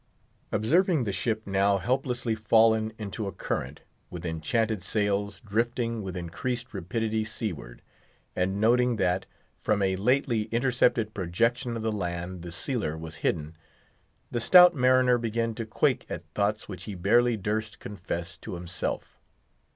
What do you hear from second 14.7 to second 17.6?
mariner began to quake at thoughts which he barely